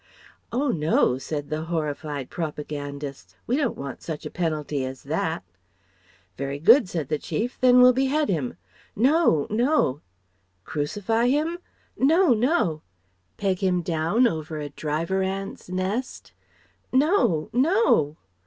[0.51, 5.43] "Oh no!" said the horrified propagandists: "We don't want such a penalty as that..."
[6.37, 8.57] "Very good" said the Chief, "then we'll behead him..."
[8.95, 9.45] "No!
[9.51, 10.01] No!"
[10.63, 11.59] "Crucify him?"
[11.95, 12.33] "No!
[12.33, 12.81] No!"
[13.37, 16.31] "Peg him down over a Driver Ants' nest?"
[16.91, 17.51] "No!
[17.53, 18.17] No!"